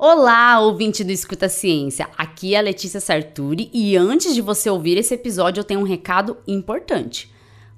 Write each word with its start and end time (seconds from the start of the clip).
Olá, 0.00 0.60
ouvinte 0.60 1.02
do 1.02 1.10
Escuta 1.10 1.48
Ciência. 1.48 2.08
Aqui 2.16 2.54
é 2.54 2.58
a 2.58 2.60
Letícia 2.60 3.00
Sarturi 3.00 3.68
e 3.74 3.96
antes 3.96 4.32
de 4.32 4.40
você 4.40 4.70
ouvir 4.70 4.96
esse 4.96 5.12
episódio, 5.12 5.58
eu 5.58 5.64
tenho 5.64 5.80
um 5.80 5.82
recado 5.82 6.36
importante. 6.46 7.28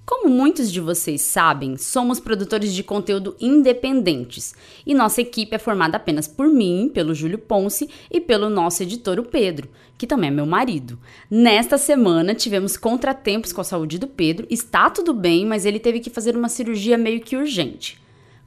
Como 0.04 0.28
muitos 0.28 0.70
de 0.70 0.83
vocês 0.83 1.22
sabem, 1.22 1.78
somos 1.78 2.20
produtores 2.20 2.75
de 2.75 2.83
conteúdo 2.83 3.34
independentes 3.41 4.54
e 4.84 4.92
nossa 4.92 5.22
equipe 5.22 5.56
é 5.56 5.58
formada 5.58 5.96
apenas 5.96 6.28
por 6.28 6.46
mim, 6.46 6.91
pelo 6.92 7.14
Júlio 7.14 7.38
Ponce 7.38 7.88
e 8.11 8.21
pelo 8.21 8.50
nosso 8.50 8.82
editor, 8.82 9.18
o 9.18 9.25
Pedro, 9.25 9.71
que 9.96 10.07
também 10.07 10.29
é 10.29 10.30
meu 10.30 10.45
marido. 10.45 10.98
Nesta 11.30 11.79
semana 11.79 12.34
tivemos 12.34 12.77
contratempos 12.77 13.50
com 13.50 13.62
a 13.62 13.64
saúde 13.64 13.98
do 13.98 14.07
Pedro, 14.07 14.46
está 14.50 14.91
tudo 14.91 15.14
bem, 15.14 15.46
mas 15.46 15.64
ele 15.64 15.79
teve 15.79 16.00
que 16.00 16.11
fazer 16.11 16.37
uma 16.37 16.50
cirurgia 16.50 16.98
meio 16.98 17.23
que 17.23 17.34
urgente. 17.34 17.98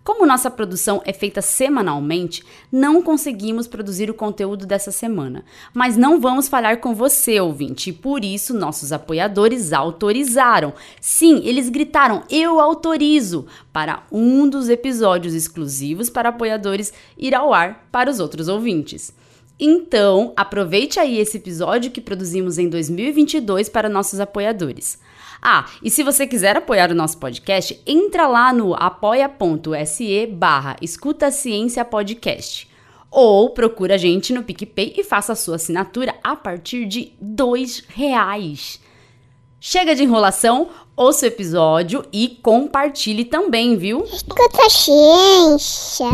Como 0.03 0.25
nossa 0.25 0.51
produção 0.51 1.01
é 1.05 1.13
feita 1.13 1.41
semanalmente, 1.41 2.43
não 2.69 3.01
conseguimos 3.01 3.67
produzir 3.67 4.09
o 4.09 4.13
conteúdo 4.13 4.65
dessa 4.65 4.91
semana. 4.91 5.45
Mas 5.73 5.95
não 5.95 6.19
vamos 6.19 6.49
falhar 6.49 6.79
com 6.79 6.93
você, 6.93 7.39
ouvinte, 7.39 7.89
e 7.89 7.93
por 7.93 8.25
isso 8.25 8.53
nossos 8.53 8.91
apoiadores 8.91 9.71
autorizaram. 9.71 10.73
Sim, 10.99 11.41
eles 11.45 11.69
gritaram: 11.69 12.23
Eu 12.29 12.59
autorizo! 12.59 13.47
para 13.71 14.03
um 14.11 14.47
dos 14.47 14.69
episódios 14.69 15.33
exclusivos 15.33 16.09
para 16.09 16.29
apoiadores 16.29 16.93
ir 17.17 17.33
ao 17.33 17.51
ar 17.51 17.87
para 17.91 18.09
os 18.09 18.19
outros 18.19 18.47
ouvintes. 18.47 19.13
Então, 19.59 20.33
aproveite 20.35 20.99
aí 20.99 21.17
esse 21.17 21.37
episódio 21.37 21.91
que 21.91 22.01
produzimos 22.01 22.57
em 22.57 22.67
2022 22.67 23.69
para 23.69 23.89
nossos 23.89 24.19
apoiadores. 24.19 24.99
Ah, 25.45 25.65
e 25.83 25.89
se 25.89 26.03
você 26.03 26.25
quiser 26.25 26.55
apoiar 26.55 26.89
o 26.89 26.95
nosso 26.95 27.17
podcast, 27.17 27.77
entra 27.85 28.27
lá 28.27 28.53
no 28.53 28.73
apoia.se 28.73 30.25
barra 30.27 30.77
Escuta 30.81 31.29
Ciência 31.31 31.83
Podcast. 31.83 32.69
Ou 33.11 33.49
procura 33.49 33.95
a 33.95 33.97
gente 33.97 34.31
no 34.31 34.41
PicPay 34.41 34.93
e 34.97 35.03
faça 35.03 35.33
a 35.33 35.35
sua 35.35 35.57
assinatura 35.57 36.15
a 36.23 36.33
partir 36.37 36.85
de 36.85 37.11
dois 37.19 37.83
reais. 37.89 38.79
Chega 39.59 39.93
de 39.93 40.03
enrolação, 40.03 40.69
ouça 40.95 41.25
o 41.25 41.27
episódio 41.27 42.05
e 42.13 42.39
compartilhe 42.41 43.25
também, 43.25 43.75
viu? 43.75 44.01
Escuta 44.05 44.69
ciência. 44.69 46.07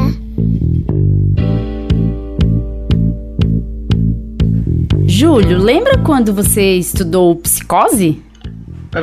Júlio, 5.06 5.60
lembra 5.60 6.00
quando 6.04 6.34
você 6.34 6.78
estudou 6.78 7.36
psicose? 7.36 8.24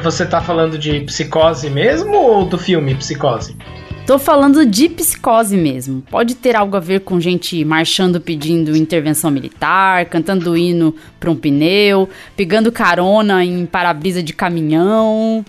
Você 0.03 0.27
tá 0.27 0.41
falando 0.41 0.77
de 0.77 1.01
psicose 1.01 1.70
mesmo 1.70 2.17
ou 2.17 2.45
do 2.45 2.59
filme 2.59 2.95
Psicose? 2.97 3.56
Tô 4.05 4.19
falando 4.19 4.67
de 4.67 4.89
psicose 4.89 5.56
mesmo. 5.56 6.03
Pode 6.03 6.34
ter 6.34 6.56
algo 6.56 6.77
a 6.77 6.81
ver 6.81 7.01
com 7.01 7.20
gente 7.20 7.65
marchando 7.65 8.20
pedindo 8.20 8.77
intervenção 8.77 9.31
militar, 9.31 10.07
cantando 10.07 10.57
hino 10.57 10.95
pra 11.19 11.31
um 11.31 11.37
pneu, 11.37 12.09
pegando 12.37 12.70
carona 12.70 13.45
em 13.45 13.64
para-brisa 13.64 14.23
de 14.23 14.33
caminhão. 14.33 15.45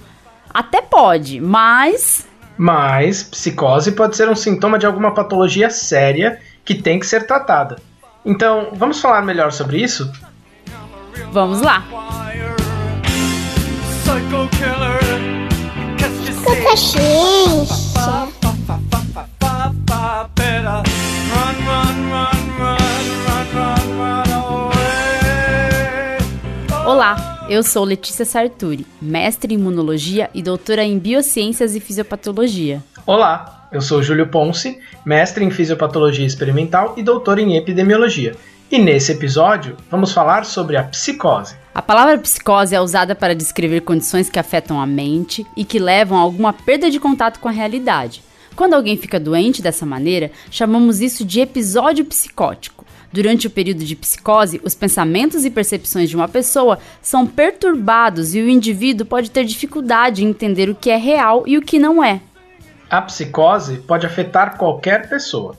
Até 0.52 0.82
pode, 0.82 1.40
mas. 1.40 2.28
Mas 2.58 3.24
psicose 3.24 3.92
pode 3.92 4.16
ser 4.16 4.30
um 4.30 4.36
sintoma 4.36 4.80
de 4.80 4.86
alguma 4.86 5.14
patologia 5.14 5.70
séria 5.70 6.40
que 6.64 6.76
tem 6.76 7.00
que 7.00 7.06
ser 7.06 7.26
tratada. 7.28 7.78
Então, 8.26 8.70
vamos 8.74 9.00
falar 9.00 9.22
melhor 9.22 9.52
sobre 9.52 9.82
isso? 9.82 10.12
Vamos 11.32 11.62
lá! 11.62 12.27
Ciência. 14.18 14.48
Olá, 26.86 27.46
eu 27.48 27.62
sou 27.62 27.84
Letícia 27.84 28.26
Sarturi, 28.26 28.88
mestre 29.00 29.54
em 29.54 29.58
imunologia 29.58 30.31
e 30.34 30.42
doutora 30.42 30.84
em 30.84 30.97
biociências 30.97 31.75
e 31.75 31.80
fisiopatologia. 31.80 32.84
Olá, 33.06 33.68
eu 33.72 33.81
sou 33.81 34.02
Júlio 34.02 34.28
Ponce, 34.28 34.80
mestre 35.06 35.46
em 35.46 35.52
fisiopatologia 35.52 36.25
experimental 36.25 36.96
e 36.97 37.03
doutor 37.03 37.38
em 37.38 37.56
epidemiologia. 37.56 38.36
E 38.69 38.78
nesse 38.78 39.13
episódio, 39.13 39.78
vamos 39.89 40.11
falar 40.11 40.45
sobre 40.45 40.75
a 40.75 40.83
psicose. 40.83 41.55
A 41.73 41.81
palavra 41.81 42.17
psicose 42.17 42.75
é 42.75 42.81
usada 42.81 43.16
para 43.16 43.33
descrever 43.33 43.79
condições 43.79 44.29
que 44.29 44.38
afetam 44.38 44.81
a 44.81 44.85
mente 44.85 45.45
e 45.55 45.63
que 45.63 45.79
levam 45.79 46.17
a 46.17 46.22
alguma 46.22 46.51
perda 46.51 46.91
de 46.91 47.00
contato 47.00 47.39
com 47.39 47.47
a 47.47 47.51
realidade. 47.51 48.22
Quando 48.57 48.73
alguém 48.73 48.97
fica 48.97 49.19
doente 49.22 49.61
dessa 49.61 49.85
maneira, 49.85 50.31
chamamos 50.51 51.00
isso 51.00 51.23
de 51.23 51.39
episódio 51.39 52.03
psicótico. 52.03 52.83
Durante 53.09 53.47
o 53.47 53.50
período 53.50 53.85
de 53.85 53.95
psicose, 53.95 54.59
os 54.61 54.75
pensamentos 54.75 55.45
e 55.45 55.49
percepções 55.49 56.09
de 56.09 56.17
uma 56.17 56.28
pessoa 56.28 56.78
são 57.01 57.25
perturbados 57.25 58.35
e 58.35 58.41
o 58.41 58.49
indivíduo 58.49 59.05
pode 59.05 59.31
ter 59.31 59.45
dificuldade 59.45 60.25
em 60.25 60.29
entender 60.29 60.69
o 60.69 60.75
que 60.75 60.89
é 60.89 60.97
real 60.97 61.44
e 61.47 61.57
o 61.57 61.61
que 61.61 61.79
não 61.79 62.03
é. 62.03 62.19
A 62.89 63.01
psicose 63.01 63.78
pode 63.78 64.05
afetar 64.05 64.57
qualquer 64.57 65.07
pessoa. 65.07 65.55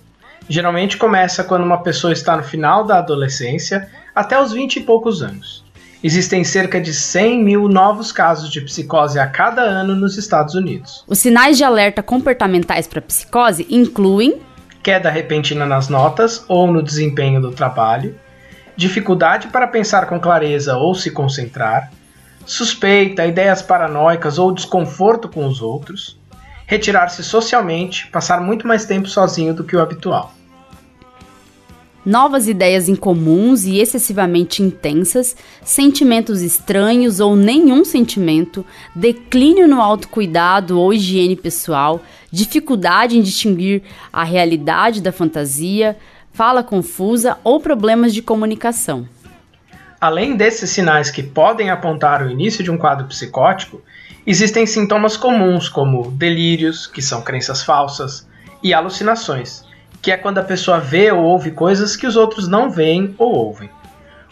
Geralmente 0.48 0.96
começa 0.96 1.44
quando 1.44 1.64
uma 1.64 1.82
pessoa 1.82 2.12
está 2.12 2.34
no 2.34 2.42
final 2.42 2.82
da 2.82 2.98
adolescência 2.98 3.86
até 4.14 4.40
os 4.40 4.50
20 4.50 4.76
e 4.76 4.80
poucos 4.80 5.22
anos. 5.22 5.62
Existem 6.02 6.42
cerca 6.42 6.80
de 6.80 6.94
100 6.94 7.44
mil 7.44 7.68
novos 7.68 8.10
casos 8.10 8.50
de 8.50 8.62
psicose 8.62 9.18
a 9.18 9.26
cada 9.26 9.60
ano 9.60 9.94
nos 9.94 10.16
Estados 10.16 10.54
Unidos. 10.54 11.04
Os 11.06 11.18
sinais 11.18 11.58
de 11.58 11.64
alerta 11.64 12.02
comportamentais 12.02 12.86
para 12.86 13.02
psicose 13.02 13.66
incluem 13.68 14.40
queda 14.82 15.10
repentina 15.10 15.66
nas 15.66 15.88
notas 15.88 16.44
ou 16.48 16.72
no 16.72 16.82
desempenho 16.82 17.42
do 17.42 17.50
trabalho, 17.50 18.18
dificuldade 18.74 19.48
para 19.48 19.66
pensar 19.66 20.06
com 20.06 20.18
clareza 20.18 20.76
ou 20.76 20.94
se 20.94 21.10
concentrar, 21.10 21.90
suspeita, 22.46 23.26
ideias 23.26 23.60
paranoicas 23.60 24.38
ou 24.38 24.54
desconforto 24.54 25.28
com 25.28 25.46
os 25.46 25.60
outros, 25.60 26.18
retirar-se 26.64 27.22
socialmente, 27.22 28.06
passar 28.06 28.40
muito 28.40 28.66
mais 28.66 28.86
tempo 28.86 29.08
sozinho 29.08 29.52
do 29.52 29.64
que 29.64 29.76
o 29.76 29.80
habitual 29.82 30.37
novas 32.08 32.48
ideias 32.48 32.88
incomuns 32.88 33.66
e 33.66 33.78
excessivamente 33.78 34.62
intensas, 34.62 35.36
sentimentos 35.62 36.40
estranhos 36.40 37.20
ou 37.20 37.36
nenhum 37.36 37.84
sentimento, 37.84 38.64
declínio 38.96 39.68
no 39.68 39.78
autocuidado 39.78 40.80
ou 40.80 40.90
higiene 40.90 41.36
pessoal, 41.36 42.00
dificuldade 42.32 43.18
em 43.18 43.20
distinguir 43.20 43.82
a 44.10 44.24
realidade 44.24 45.02
da 45.02 45.12
fantasia, 45.12 45.98
fala 46.32 46.62
confusa 46.62 47.36
ou 47.44 47.60
problemas 47.60 48.14
de 48.14 48.22
comunicação. 48.22 49.06
Além 50.00 50.34
desses 50.34 50.70
sinais 50.70 51.10
que 51.10 51.22
podem 51.22 51.68
apontar 51.68 52.22
o 52.22 52.30
início 52.30 52.64
de 52.64 52.70
um 52.70 52.78
quadro 52.78 53.06
psicótico, 53.06 53.82
existem 54.26 54.64
sintomas 54.64 55.14
comuns 55.14 55.68
como 55.68 56.10
delírios, 56.12 56.86
que 56.86 57.02
são 57.02 57.20
crenças 57.20 57.62
falsas, 57.62 58.26
e 58.62 58.72
alucinações, 58.72 59.67
que 60.00 60.10
é 60.10 60.16
quando 60.16 60.38
a 60.38 60.44
pessoa 60.44 60.78
vê 60.78 61.10
ou 61.10 61.22
ouve 61.22 61.50
coisas 61.50 61.96
que 61.96 62.06
os 62.06 62.16
outros 62.16 62.48
não 62.48 62.70
veem 62.70 63.14
ou 63.18 63.32
ouvem. 63.32 63.70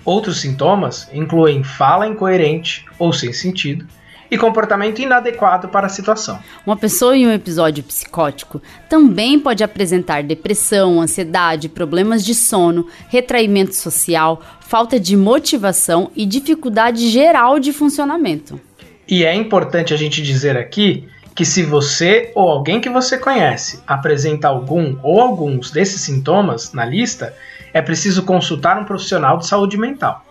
Outros 0.05 0.41
sintomas 0.41 1.09
incluem 1.13 1.65
fala 1.65 2.07
incoerente 2.07 2.85
ou 2.99 3.13
sem 3.13 3.33
sentido 3.33 3.87
e 4.31 4.37
comportamento 4.37 5.01
inadequado 5.01 5.69
para 5.69 5.87
a 5.87 5.91
situação. 5.91 6.39
Uma 6.67 6.77
pessoa 6.77 7.17
em 7.17 7.27
um 7.27 7.33
episódio 7.33 7.83
psicótico 7.83 8.61
também 8.89 9.39
pode 9.39 9.63
apresentar 9.63 10.23
depressão, 10.23 11.01
ansiedade, 11.01 11.69
problemas 11.69 12.25
de 12.25 12.35
sono, 12.35 12.87
retraimento 13.09 13.75
social, 13.75 14.43
falta 14.61 14.99
de 14.99 15.17
motivação 15.17 16.11
e 16.15 16.27
dificuldade 16.27 17.09
geral 17.11 17.59
de 17.59 17.73
funcionamento. 17.73 18.61
E 19.09 19.25
é 19.25 19.35
importante 19.35 19.95
a 19.95 19.97
gente 19.97 20.23
dizer 20.23 20.57
aqui 20.57 21.09
que 21.37 21.45
se 21.45 21.63
você 21.63 22.33
ou 22.35 22.49
alguém 22.49 22.81
que 22.81 22.89
você 22.89 23.19
conhece 23.19 23.83
apresenta 23.87 24.49
algum 24.49 24.97
ou 25.03 25.21
alguns 25.21 25.71
desses 25.71 26.01
sintomas 26.01 26.73
na 26.73 26.87
lista, 26.87 27.37
é 27.75 27.83
preciso 27.83 28.23
consultar 28.23 28.81
um 28.81 28.87
profissional 28.87 29.37
de 29.37 29.47
saúde 29.47 29.77
mental. 29.77 30.25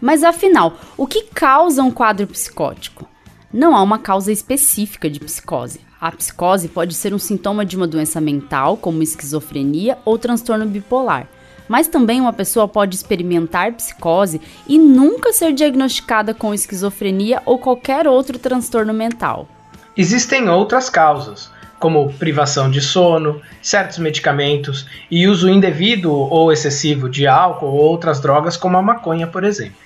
Mas 0.00 0.22
afinal, 0.22 0.74
o 0.96 1.08
que 1.08 1.24
causa 1.24 1.82
um 1.82 1.90
quadro 1.90 2.24
psicótico? 2.28 3.08
Não 3.52 3.74
há 3.74 3.82
uma 3.82 3.98
causa 3.98 4.30
específica 4.30 5.10
de 5.10 5.18
psicose. 5.18 5.80
A 6.00 6.12
psicose 6.12 6.68
pode 6.68 6.94
ser 6.94 7.12
um 7.12 7.18
sintoma 7.18 7.64
de 7.64 7.76
uma 7.76 7.86
doença 7.86 8.20
mental, 8.20 8.76
como 8.76 9.02
esquizofrenia 9.02 9.98
ou 10.04 10.16
transtorno 10.16 10.66
bipolar 10.66 11.26
mas 11.68 11.88
também 11.88 12.20
uma 12.20 12.32
pessoa 12.32 12.68
pode 12.68 12.96
experimentar 12.96 13.72
psicose 13.72 14.40
e 14.66 14.78
nunca 14.78 15.32
ser 15.32 15.52
diagnosticada 15.52 16.32
com 16.34 16.54
esquizofrenia 16.54 17.42
ou 17.44 17.58
qualquer 17.58 18.06
outro 18.06 18.38
transtorno 18.38 18.92
mental. 18.92 19.48
Existem 19.96 20.48
outras 20.48 20.90
causas, 20.90 21.50
como 21.78 22.12
privação 22.14 22.70
de 22.70 22.80
sono, 22.80 23.40
certos 23.62 23.98
medicamentos 23.98 24.86
e 25.10 25.26
uso 25.26 25.48
indevido 25.48 26.12
ou 26.12 26.52
excessivo 26.52 27.08
de 27.08 27.26
álcool 27.26 27.66
ou 27.66 27.76
outras 27.76 28.20
drogas, 28.20 28.56
como 28.56 28.76
a 28.76 28.82
maconha, 28.82 29.26
por 29.26 29.44
exemplo. 29.44 29.76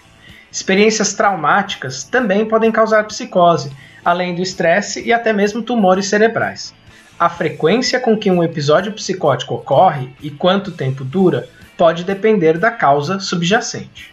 Experiências 0.51 1.15
traumáticas 1.15 2.03
também 2.05 2.45
podem 2.45 2.73
causar 2.73 3.05
psicose, 3.05 3.71
além 4.05 4.35
do 4.35 4.43
estresse 4.43 5.03
e 5.05 5.13
até 5.13 5.33
mesmo 5.33 5.63
tumores 5.63 6.07
cerebrais. 6.07 6.75
a 7.21 7.29
frequência 7.29 8.01
com 8.01 8.17
que 8.17 8.31
um 8.31 8.43
episódio 8.43 8.95
psicótico 8.95 9.55
ocorre 9.55 10.09
e 10.23 10.31
quanto 10.31 10.73
tempo 10.73 11.05
dura 11.05 11.47
pode 11.81 12.05
depender 12.05 12.59
da 12.59 12.71
causa 12.71 13.19
subjacente. 13.19 14.13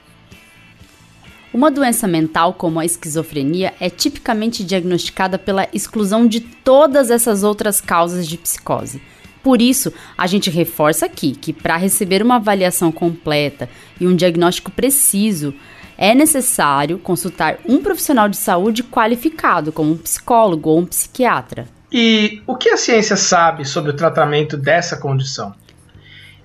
Uma 1.53 1.69
doença 1.69 2.07
mental 2.07 2.53
como 2.53 2.79
a 2.79 2.85
esquizofrenia 2.85 3.73
é 3.77 3.89
tipicamente 3.89 4.63
diagnosticada 4.63 5.37
pela 5.37 5.67
exclusão 5.73 6.25
de 6.25 6.39
todas 6.39 7.11
essas 7.11 7.43
outras 7.43 7.81
causas 7.81 8.25
de 8.25 8.37
psicose. 8.37 9.01
Por 9.43 9.61
isso, 9.61 9.91
a 10.17 10.25
gente 10.27 10.49
reforça 10.49 11.07
aqui 11.07 11.33
que 11.33 11.51
para 11.51 11.75
receber 11.75 12.23
uma 12.23 12.37
avaliação 12.37 12.89
completa 12.89 13.67
e 13.99 14.07
um 14.07 14.15
diagnóstico 14.15 14.71
preciso, 14.71 15.53
é 15.97 16.15
necessário 16.15 16.97
consultar 16.97 17.57
um 17.67 17.79
profissional 17.79 18.29
de 18.29 18.37
saúde 18.37 18.81
qualificado, 18.81 19.73
como 19.73 19.91
um 19.91 19.97
psicólogo 19.97 20.69
ou 20.69 20.79
um 20.79 20.85
psiquiatra. 20.85 21.67
E 21.91 22.41
o 22.47 22.55
que 22.55 22.69
a 22.69 22.77
ciência 22.77 23.17
sabe 23.17 23.65
sobre 23.65 23.91
o 23.91 23.95
tratamento 23.95 24.55
dessa 24.55 24.95
condição? 24.95 25.53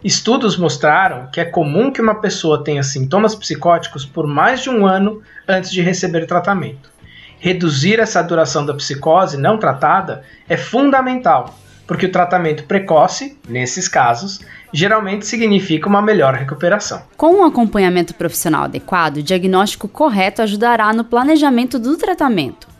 Estudos 0.04 0.56
mostraram 0.56 1.28
que 1.32 1.40
é 1.40 1.44
comum 1.44 1.92
que 1.92 2.02
uma 2.02 2.16
pessoa 2.16 2.64
tenha 2.64 2.82
sintomas 2.82 3.36
psicóticos 3.36 4.04
por 4.04 4.26
mais 4.26 4.60
de 4.60 4.68
um 4.68 4.84
ano 4.84 5.22
antes 5.46 5.70
de 5.70 5.80
receber 5.80 6.26
tratamento. 6.26 6.90
Reduzir 7.38 8.00
essa 8.00 8.20
duração 8.20 8.66
da 8.66 8.74
psicose 8.74 9.36
não 9.36 9.58
tratada 9.58 10.24
é 10.48 10.56
fundamental, 10.56 11.56
porque 11.86 12.06
o 12.06 12.12
tratamento 12.12 12.64
precoce, 12.64 13.38
nesses 13.48 13.86
casos, 13.86 14.40
geralmente 14.72 15.24
significa 15.24 15.88
uma 15.88 16.02
melhor 16.02 16.34
recuperação. 16.34 17.02
Com 17.16 17.40
um 17.40 17.44
acompanhamento 17.44 18.12
profissional 18.14 18.64
adequado, 18.64 19.18
o 19.18 19.22
diagnóstico 19.22 19.86
correto 19.86 20.42
ajudará 20.42 20.92
no 20.92 21.04
planejamento 21.04 21.78
do 21.78 21.96
tratamento. 21.96 22.71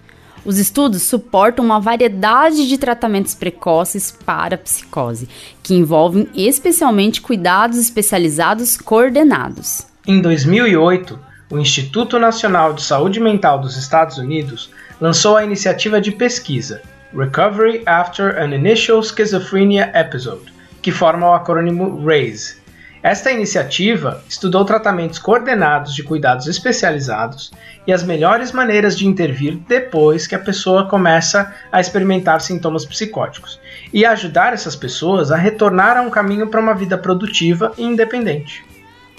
Os 0.45 0.59
estudos 0.59 1.03
suportam 1.03 1.65
uma 1.65 1.79
variedade 1.79 2.69
de 2.69 2.77
tratamentos 2.77 3.35
precoces 3.35 4.11
para 4.11 4.57
a 4.57 4.59
psicose, 4.59 5.29
que 5.63 5.75
envolvem 5.75 6.29
especialmente 6.35 7.21
cuidados 7.21 7.79
especializados 7.79 8.77
coordenados. 8.77 9.87
Em 10.05 10.21
2008, 10.21 11.19
o 11.49 11.59
Instituto 11.59 12.19
Nacional 12.19 12.73
de 12.73 12.83
Saúde 12.83 13.21
Mental 13.21 13.61
dos 13.61 13.77
Estados 13.77 14.19
Unidos 14.19 14.71
lançou 15.01 15.37
a 15.37 15.45
iniciativa 15.45 16.01
de 16.01 16.11
pesquisa 16.11 16.83
Recovery 17.15 17.83
After 17.87 18.37
an 18.43 18.55
Initial 18.55 19.03
Schizophrenia 19.03 19.93
Episode, 19.95 20.53
que 20.81 20.91
forma 20.91 21.29
o 21.29 21.35
acrônimo 21.35 22.05
RAISE 22.05 22.62
esta 23.03 23.33
iniciativa 23.33 24.23
estudou 24.29 24.65
tratamentos 24.65 25.19
coordenados 25.19 25.93
de 25.93 26.05
cuidados 26.05 26.47
especializados 26.47 27.51
e 27.85 27.93
as 27.93 28.05
melhores 28.05 28.53
maneiras 28.53 28.97
de 28.97 29.09
intervir 29.09 29.57
depois 29.67 30.29
que 30.29 30.37
a 30.37 30.39
pessoa 30.39 30.89
começa 30.89 31.53
a 31.73 31.81
experimentar 31.81 32.41
sintomas 32.41 32.85
psicóticos 32.87 33.59
e 33.93 34.07
ajudar 34.07 34.53
essas 34.53 34.77
pessoas 34.77 35.33
a 35.33 35.37
retornar 35.37 35.97
a 35.97 36.03
um 36.03 36.11
caminho 36.11 36.47
para 36.47 36.61
uma 36.61 36.75
vida 36.75 36.97
produtiva 36.97 37.73
e 37.77 37.83
independente. 37.83 38.65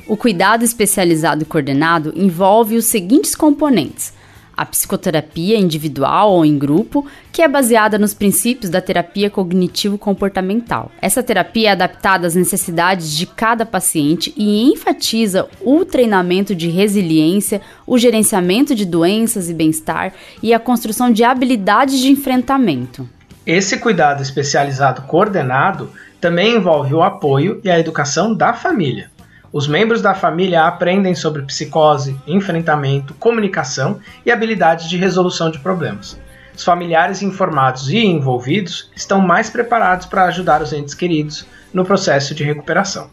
O 0.07 0.15
cuidado 0.15 0.63
especializado 0.63 1.43
e 1.43 1.45
coordenado 1.45 2.13
envolve 2.15 2.77
os 2.77 2.85
seguintes 2.85 3.35
componentes: 3.35 4.13
a 4.55 4.65
psicoterapia 4.65 5.57
individual 5.57 6.31
ou 6.31 6.45
em 6.45 6.57
grupo, 6.57 7.05
que 7.31 7.41
é 7.41 7.47
baseada 7.47 7.97
nos 7.97 8.13
princípios 8.13 8.69
da 8.69 8.81
terapia 8.81 9.29
cognitivo-comportamental. 9.29 10.91
Essa 11.01 11.23
terapia 11.23 11.69
é 11.69 11.71
adaptada 11.71 12.27
às 12.27 12.35
necessidades 12.35 13.11
de 13.11 13.25
cada 13.25 13.65
paciente 13.65 14.33
e 14.37 14.71
enfatiza 14.71 15.47
o 15.61 15.83
treinamento 15.83 16.55
de 16.55 16.69
resiliência, 16.69 17.61
o 17.87 17.97
gerenciamento 17.97 18.75
de 18.75 18.85
doenças 18.85 19.49
e 19.49 19.53
bem-estar 19.53 20.13
e 20.41 20.53
a 20.53 20.59
construção 20.59 21.11
de 21.11 21.23
habilidades 21.23 21.99
de 21.99 22.09
enfrentamento. 22.09 23.07
Esse 23.45 23.77
cuidado 23.77 24.21
especializado 24.21 25.01
coordenado 25.01 25.89
também 26.21 26.55
envolve 26.55 26.93
o 26.93 27.03
apoio 27.03 27.59
e 27.63 27.69
a 27.69 27.77
educação 27.77 28.33
da 28.33 28.53
família. 28.53 29.11
Os 29.53 29.67
membros 29.67 30.01
da 30.01 30.15
família 30.15 30.65
aprendem 30.65 31.13
sobre 31.13 31.43
psicose, 31.43 32.19
enfrentamento, 32.25 33.13
comunicação 33.13 33.99
e 34.25 34.31
habilidades 34.31 34.89
de 34.89 34.97
resolução 34.97 35.51
de 35.51 35.59
problemas. 35.59 36.19
Os 36.55 36.63
familiares 36.63 37.21
informados 37.21 37.87
e 37.87 37.99
envolvidos 37.99 38.89
estão 38.95 39.21
mais 39.21 39.51
preparados 39.51 40.07
para 40.07 40.25
ajudar 40.25 40.63
os 40.63 40.73
entes 40.73 40.95
queridos 40.95 41.45
no 41.71 41.85
processo 41.85 42.33
de 42.33 42.43
recuperação. 42.43 43.11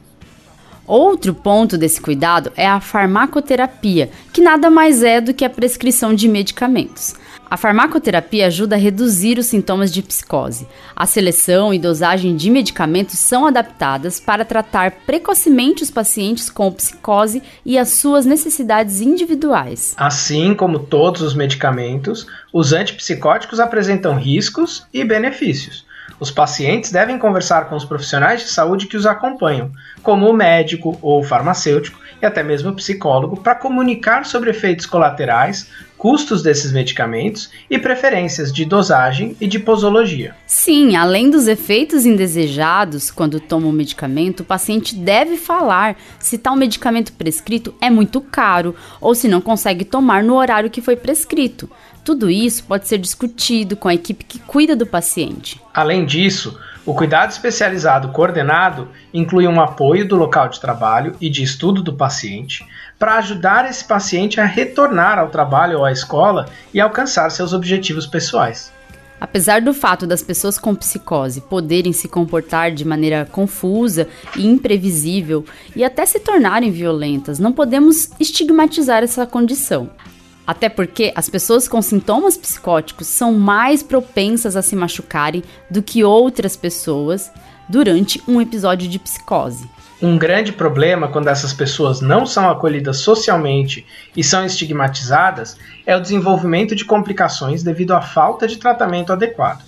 Outro 0.87 1.35
ponto 1.35 1.77
desse 1.77 2.01
cuidado 2.01 2.51
é 2.57 2.67
a 2.67 2.81
farmacoterapia, 2.81 4.11
que 4.33 4.41
nada 4.41 4.71
mais 4.71 5.03
é 5.03 5.21
do 5.21 5.35
que 5.35 5.45
a 5.45 5.51
prescrição 5.51 6.15
de 6.15 6.27
medicamentos. 6.27 7.15
A 7.51 7.57
farmacoterapia 7.57 8.47
ajuda 8.47 8.77
a 8.77 8.79
reduzir 8.79 9.37
os 9.37 9.47
sintomas 9.47 9.93
de 9.93 10.03
psicose. 10.03 10.69
A 10.95 11.05
seleção 11.05 11.75
e 11.75 11.81
dosagem 11.81 12.37
de 12.37 12.49
medicamentos 12.49 13.19
são 13.19 13.45
adaptadas 13.45 14.21
para 14.21 14.45
tratar 14.45 14.93
precocemente 15.05 15.83
os 15.83 15.91
pacientes 15.91 16.49
com 16.49 16.71
psicose 16.71 17.43
e 17.67 17.77
as 17.77 17.89
suas 17.89 18.25
necessidades 18.25 19.01
individuais. 19.01 19.97
Assim 19.97 20.55
como 20.55 20.79
todos 20.79 21.23
os 21.23 21.35
medicamentos, 21.35 22.25
os 22.53 22.73
antipsicóticos 22.73 23.59
apresentam 23.59 24.15
riscos 24.15 24.87
e 24.95 25.03
benefícios. 25.03 25.85
Os 26.21 26.31
pacientes 26.31 26.93
devem 26.93 27.19
conversar 27.19 27.69
com 27.69 27.75
os 27.75 27.85
profissionais 27.85 28.43
de 28.43 28.49
saúde 28.49 28.87
que 28.87 28.97
os 28.97 29.07
acompanham, 29.07 29.73
como 30.03 30.29
o 30.29 30.35
médico 30.35 30.97
ou 31.03 31.21
o 31.21 31.25
farmacêutico 31.25 31.99
e 32.21 32.27
até 32.27 32.43
mesmo 32.43 32.71
o 32.71 32.77
psicólogo, 32.77 33.41
para 33.41 33.55
comunicar 33.55 34.27
sobre 34.27 34.51
efeitos 34.51 34.85
colaterais, 34.85 35.71
custos 36.01 36.43
desses 36.43 36.73
medicamentos 36.73 37.51
e 37.69 37.79
preferências 37.79 38.51
de 38.51 38.65
dosagem 38.65 39.37
e 39.39 39.47
de 39.47 39.59
posologia. 39.59 40.35
Sim, 40.47 40.97
além 40.97 41.29
dos 41.29 41.47
efeitos 41.47 42.07
indesejados 42.07 43.11
quando 43.11 43.39
toma 43.39 43.67
o 43.67 43.73
medicamento, 43.73 44.41
o 44.41 44.45
paciente 44.45 44.95
deve 44.95 45.37
falar 45.37 45.99
se 46.19 46.39
tal 46.39 46.57
medicamento 46.57 47.13
prescrito 47.13 47.75
é 47.83 47.91
muito 47.91 48.19
caro 48.23 48.75
ou 48.99 49.15
se 49.15 49.29
não 49.29 49.43
consegue 49.43 49.85
tomar 49.85 50.25
no 50.25 50.37
horário 50.37 50.71
que 50.71 50.81
foi 50.81 50.97
prescrito. 50.97 51.69
Tudo 52.03 52.31
isso 52.31 52.65
pode 52.65 52.89
ser 52.89 52.97
discutido 52.97 53.77
com 53.77 53.87
a 53.87 53.95
equipe 53.95 54.25
que 54.25 54.39
cuida 54.39 54.75
do 54.75 54.87
paciente. 54.87 55.61
Além 55.75 56.07
disso, 56.07 56.59
o 56.91 56.95
cuidado 56.95 57.31
especializado 57.31 58.09
coordenado 58.09 58.89
inclui 59.15 59.47
um 59.47 59.61
apoio 59.61 60.09
do 60.09 60.17
local 60.17 60.49
de 60.49 60.59
trabalho 60.59 61.15
e 61.21 61.31
de 61.31 61.41
estudo 61.41 61.85
do 61.85 61.93
paciente 61.93 62.67
para 62.99 63.15
ajudar 63.19 63.71
esse 63.71 63.85
paciente 63.85 64.41
a 64.41 64.45
retornar 64.45 65.17
ao 65.17 65.29
trabalho 65.29 65.79
ou 65.79 65.85
à 65.85 65.93
escola 65.93 66.49
e 66.75 66.81
alcançar 66.81 67.31
seus 67.31 67.53
objetivos 67.53 68.09
pessoais. 68.09 68.73
Apesar 69.21 69.61
do 69.61 69.73
fato 69.73 70.05
das 70.05 70.21
pessoas 70.21 70.59
com 70.59 70.75
psicose 70.75 71.43
poderem 71.43 71.93
se 71.93 72.09
comportar 72.09 72.73
de 72.73 72.85
maneira 72.85 73.25
confusa 73.25 74.09
e 74.35 74.45
imprevisível 74.45 75.45
e 75.77 75.85
até 75.85 76.05
se 76.05 76.19
tornarem 76.19 76.73
violentas, 76.73 77.39
não 77.39 77.53
podemos 77.53 78.11
estigmatizar 78.19 79.05
essa 79.05 79.25
condição. 79.25 79.91
Até 80.51 80.69
porque 80.69 81.13
as 81.15 81.29
pessoas 81.29 81.69
com 81.69 81.81
sintomas 81.81 82.37
psicóticos 82.37 83.07
são 83.07 83.33
mais 83.33 83.85
propensas 83.85 84.57
a 84.57 84.63
se 84.63 84.75
machucarem 84.75 85.45
do 85.71 85.81
que 85.81 86.03
outras 86.03 86.57
pessoas 86.57 87.31
durante 87.69 88.21
um 88.27 88.41
episódio 88.41 88.89
de 88.89 88.99
psicose. 88.99 89.71
Um 90.03 90.19
grande 90.19 90.51
problema 90.51 91.07
quando 91.07 91.29
essas 91.29 91.53
pessoas 91.53 92.01
não 92.01 92.27
são 92.27 92.51
acolhidas 92.51 92.97
socialmente 92.97 93.87
e 94.17 94.25
são 94.25 94.45
estigmatizadas 94.45 95.57
é 95.87 95.97
o 95.97 96.01
desenvolvimento 96.01 96.75
de 96.75 96.85
complicações 96.85 97.63
devido 97.63 97.95
à 97.95 98.01
falta 98.01 98.49
de 98.49 98.57
tratamento 98.57 99.13
adequado. 99.13 99.63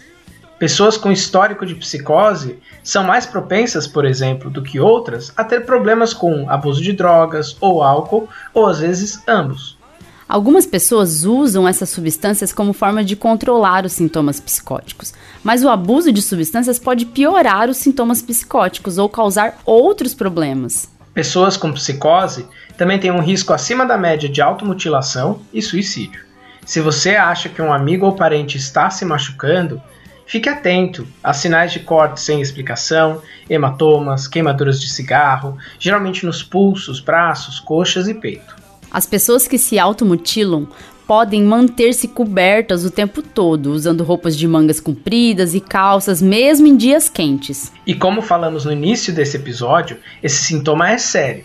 Pessoas 0.59 0.97
com 0.97 1.13
histórico 1.13 1.65
de 1.65 1.77
psicose 1.77 2.59
são 2.83 3.05
mais 3.05 3.25
propensas, 3.25 3.87
por 3.87 4.05
exemplo, 4.05 4.51
do 4.51 4.61
que 4.61 4.81
outras 4.81 5.33
a 5.37 5.45
ter 5.45 5.65
problemas 5.65 6.13
com 6.13 6.51
abuso 6.51 6.83
de 6.83 6.93
drogas 6.93 7.57
ou 7.61 7.85
álcool, 7.85 8.29
ou 8.53 8.67
às 8.67 8.81
vezes 8.81 9.23
ambos. 9.29 9.81
Algumas 10.29 10.65
pessoas 10.65 11.25
usam 11.25 11.67
essas 11.69 11.91
substâncias 11.91 12.53
como 12.53 12.73
forma 12.73 13.05
de 13.05 13.17
controlar 13.17 13.85
os 13.85 13.93
sintomas 13.93 14.41
psicóticos, 14.41 15.13
mas 15.43 15.65
o 15.65 15.69
abuso 15.69 16.13
de 16.13 16.23
substâncias 16.23 16.79
pode 16.79 17.07
piorar 17.07 17.69
os 17.69 17.77
sintomas 17.77 18.23
psicóticos 18.23 18.99
ou 18.99 19.09
causar 19.09 19.59
outros 19.65 20.15
problemas. 20.15 20.89
Pessoas 21.13 21.57
com 21.57 21.73
psicose 21.73 22.47
também 22.77 22.99
têm 22.99 23.11
um 23.11 23.21
risco 23.21 23.53
acima 23.53 23.85
da 23.85 23.99
média 23.99 24.29
de 24.29 24.41
automutilação 24.41 25.41
e 25.53 25.61
suicídio. 25.61 26.25
Se 26.65 26.81
você 26.81 27.17
acha 27.17 27.49
que 27.49 27.61
um 27.61 27.73
amigo 27.73 28.07
ou 28.07 28.15
parente 28.15 28.57
está 28.57 28.89
se 28.89 29.05
machucando, 29.05 29.83
fique 30.25 30.49
atento 30.49 31.07
a 31.23 31.33
sinais 31.33 31.73
de 31.73 31.81
corte 31.81 32.21
sem 32.21 32.41
explicação, 32.41 33.21
hematomas, 33.51 34.27
queimaduras 34.27 34.81
de 34.81 34.89
cigarro, 34.89 35.59
geralmente 35.79 36.25
nos 36.25 36.43
pulsos, 36.43 37.01
braços, 37.01 37.61
coxas 37.61 38.09
e 38.09 38.15
peito. 38.15 38.62
As 38.93 39.07
pessoas 39.07 39.49
que 39.49 39.57
se 39.57 39.79
automutilam 39.79 40.69
podem 41.07 41.43
manter-se 41.43 42.07
cobertas 42.07 42.85
o 42.85 42.91
tempo 42.91 43.23
todo, 43.23 43.73
usando 43.73 44.05
roupas 44.05 44.37
de 44.37 44.47
mangas 44.47 44.81
compridas 44.81 45.55
e 45.55 45.61
calças, 45.61 46.21
mesmo 46.21 46.67
em 46.67 46.77
dias 46.77 47.09
quentes. 47.09 47.73
E 47.87 47.95
como 47.95 48.21
falamos 48.21 48.67
no 48.67 48.73
início 48.73 49.11
desse 49.13 49.39
episódio, 49.39 49.97
esse 50.23 50.45
sintoma 50.45 50.91
é 50.91 50.99
sério. 50.99 51.45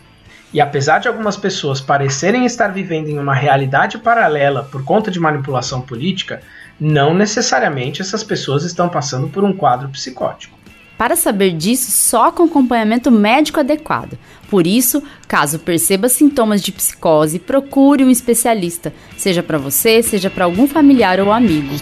E 0.53 0.59
apesar 0.59 0.99
de 0.99 1.07
algumas 1.07 1.37
pessoas 1.37 1.79
parecerem 1.79 2.45
estar 2.45 2.67
vivendo 2.67 3.07
em 3.07 3.17
uma 3.17 3.33
realidade 3.33 3.97
paralela 3.97 4.63
por 4.63 4.83
conta 4.83 5.09
de 5.09 5.19
manipulação 5.19 5.79
política, 5.79 6.41
não 6.77 7.13
necessariamente 7.13 8.01
essas 8.01 8.25
pessoas 8.25 8.63
estão 8.63 8.89
passando 8.89 9.29
por 9.29 9.43
um 9.45 9.53
quadro 9.53 9.87
psicótico. 9.87 10.57
Para 10.97 11.15
saber 11.15 11.51
disso, 11.51 11.91
só 11.91 12.31
com 12.31 12.43
acompanhamento 12.43 13.11
médico 13.11 13.59
adequado. 13.59 14.17
Por 14.49 14.65
isso, 14.65 15.03
caso 15.27 15.59
perceba 15.59 16.09
sintomas 16.09 16.61
de 16.61 16.71
psicose, 16.71 17.37
procure 17.37 18.03
um 18.03 18.09
especialista, 18.09 18.93
seja 19.17 19.43
para 19.43 19.57
você, 19.57 20.01
seja 20.01 20.29
para 20.29 20.45
algum 20.45 20.67
familiar 20.67 21.19
ou 21.19 21.31
amigo. 21.31 21.75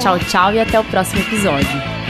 Tchau, 0.00 0.18
tchau 0.20 0.54
e 0.54 0.60
até 0.60 0.78
o 0.78 0.84
próximo 0.84 1.20
episódio. 1.20 2.05